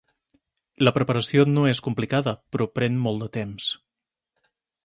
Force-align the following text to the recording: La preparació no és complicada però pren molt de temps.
La 0.87 0.93
preparació 0.95 1.43
no 1.51 1.67
és 1.73 1.83
complicada 1.89 2.35
però 2.57 2.69
pren 2.79 3.01
molt 3.07 3.25
de 3.27 3.31
temps. 3.41 3.73